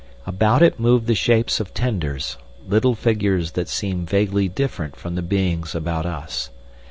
About 0.25 0.63
it 0.63 0.79
moved 0.79 1.05
the 1.05 1.13
shapes 1.13 1.59
of 1.59 1.75
tenders, 1.75 2.35
little 2.67 2.95
figures 2.95 3.51
that 3.51 3.69
seemed 3.69 4.09
vaguely 4.09 4.47
different 4.49 4.95
from 4.95 5.13
the 5.13 5.21
beings 5.21 5.75
about 5.75 6.07
us. 6.07 6.49